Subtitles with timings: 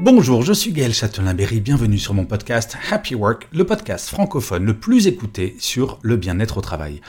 [0.00, 4.78] Bonjour, je suis Gaël Châtelain-Berry, bienvenue sur mon podcast Happy Work, le podcast francophone le
[4.78, 7.00] plus écouté sur le bien-être au travail.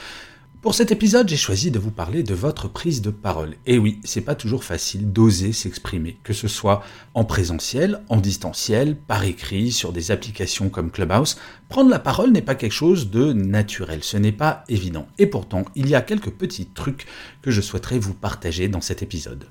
[0.60, 3.54] Pour cet épisode, j'ai choisi de vous parler de votre prise de parole.
[3.64, 6.82] Et oui, c'est pas toujours facile d'oser s'exprimer, que ce soit
[7.14, 11.38] en présentiel, en distanciel, par écrit, sur des applications comme Clubhouse.
[11.68, 15.06] Prendre la parole n'est pas quelque chose de naturel, ce n'est pas évident.
[15.16, 17.06] Et pourtant, il y a quelques petits trucs
[17.40, 19.46] que je souhaiterais vous partager dans cet épisode.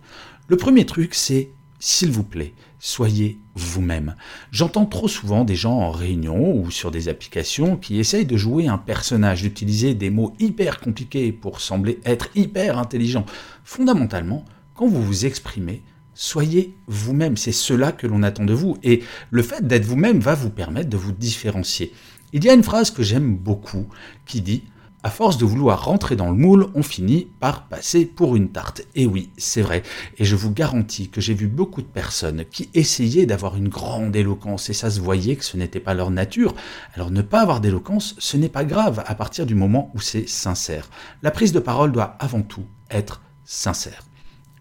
[0.49, 4.15] Le premier truc, c'est s'il vous plaît, soyez vous-même.
[4.51, 8.67] J'entends trop souvent des gens en réunion ou sur des applications qui essayent de jouer
[8.67, 13.25] un personnage, d'utiliser des mots hyper compliqués pour sembler être hyper intelligent.
[13.63, 14.43] Fondamentalement,
[14.75, 15.81] quand vous vous exprimez,
[16.13, 17.37] soyez vous-même.
[17.37, 18.77] C'est cela que l'on attend de vous.
[18.83, 21.93] Et le fait d'être vous-même va vous permettre de vous différencier.
[22.33, 23.87] Il y a une phrase que j'aime beaucoup
[24.25, 24.63] qui dit
[25.01, 28.81] à force de vouloir rentrer dans le moule, on finit par passer pour une tarte.
[28.95, 29.83] Et oui, c'est vrai.
[30.17, 34.15] Et je vous garantis que j'ai vu beaucoup de personnes qui essayaient d'avoir une grande
[34.15, 36.53] éloquence et ça se voyait que ce n'était pas leur nature.
[36.95, 40.27] Alors ne pas avoir d'éloquence, ce n'est pas grave à partir du moment où c'est
[40.27, 40.89] sincère.
[41.23, 44.03] La prise de parole doit avant tout être sincère.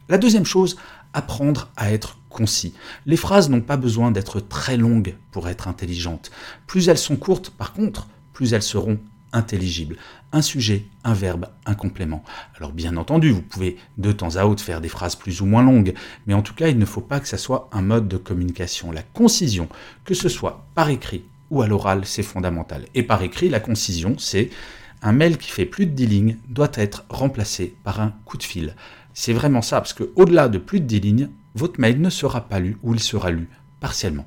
[0.09, 0.77] La deuxième chose,
[1.15, 2.75] apprendre à être concis.
[3.07, 6.31] Les phrases n'ont pas besoin d'être très longues pour être intelligentes.
[6.67, 8.99] Plus elles sont courtes, par contre, plus elles seront
[9.33, 9.97] intelligible.
[10.33, 12.23] Un sujet, un verbe, un complément.
[12.57, 15.63] Alors bien entendu, vous pouvez de temps à autre faire des phrases plus ou moins
[15.63, 15.95] longues,
[16.27, 18.93] mais en tout cas, il ne faut pas que ça soit un mode de communication.
[18.93, 19.69] La concision,
[20.05, 22.85] que ce soit par écrit ou à l'oral, c'est fondamental.
[22.95, 24.51] Et par écrit, la concision, c'est
[25.03, 28.43] un mail qui fait plus de 10 lignes doit être remplacé par un coup de
[28.43, 28.75] fil.
[29.15, 32.49] C'est vraiment ça, parce que au-delà de plus de 10 lignes, votre mail ne sera
[32.49, 33.49] pas lu ou il sera lu
[33.81, 34.27] partiellement.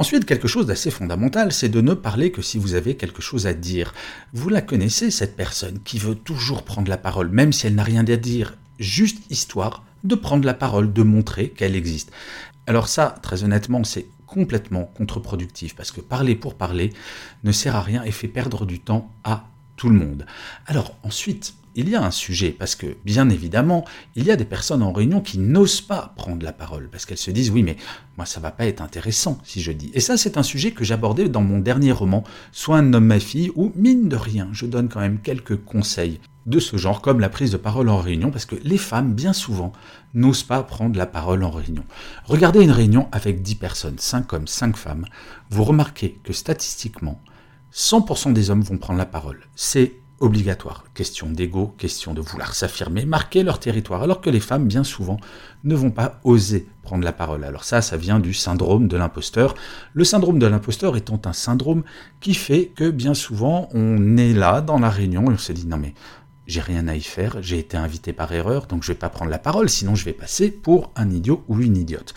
[0.00, 3.46] Ensuite, quelque chose d'assez fondamental, c'est de ne parler que si vous avez quelque chose
[3.46, 3.92] à dire.
[4.32, 7.84] Vous la connaissez, cette personne qui veut toujours prendre la parole, même si elle n'a
[7.84, 12.12] rien à dire, juste histoire de prendre la parole, de montrer qu'elle existe.
[12.66, 16.94] Alors ça, très honnêtement, c'est complètement contre-productif, parce que parler pour parler
[17.44, 20.24] ne sert à rien et fait perdre du temps à tout le monde.
[20.64, 23.84] Alors ensuite, il y a un sujet, parce que bien évidemment,
[24.16, 27.18] il y a des personnes en réunion qui n'osent pas prendre la parole, parce qu'elles
[27.18, 27.76] se disent oui, mais
[28.16, 29.90] moi ça va pas être intéressant si je dis.
[29.94, 33.20] Et ça, c'est un sujet que j'abordais dans mon dernier roman, Soit un homme, ma
[33.20, 37.20] fille, où mine de rien, je donne quand même quelques conseils de ce genre, comme
[37.20, 39.72] la prise de parole en réunion, parce que les femmes, bien souvent,
[40.14, 41.84] n'osent pas prendre la parole en réunion.
[42.24, 45.06] Regardez une réunion avec 10 personnes, 5 hommes, 5 femmes,
[45.50, 47.20] vous remarquez que statistiquement,
[47.72, 49.40] 100% des hommes vont prendre la parole.
[49.54, 50.84] C'est obligatoire.
[50.94, 55.18] Question d'ego, question de vouloir s'affirmer, marquer leur territoire, alors que les femmes, bien souvent,
[55.64, 57.44] ne vont pas oser prendre la parole.
[57.44, 59.54] Alors ça, ça vient du syndrome de l'imposteur.
[59.94, 61.82] Le syndrome de l'imposteur étant un syndrome
[62.20, 65.66] qui fait que bien souvent, on est là dans la réunion et on se dit
[65.66, 65.94] non mais
[66.46, 69.30] j'ai rien à y faire, j'ai été invité par erreur, donc je vais pas prendre
[69.30, 72.12] la parole, sinon je vais passer pour un idiot ou une idiote.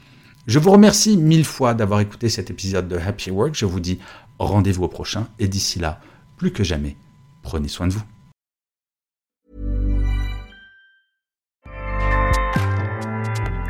[0.47, 3.55] Je vous remercie mille fois d'avoir écouté cet épisode de Happy Work.
[3.55, 3.99] Je vous dis
[4.39, 6.01] rendez-vous au prochain et d'ici là,
[6.37, 6.97] plus que jamais,
[7.43, 8.10] prenez soin de vous.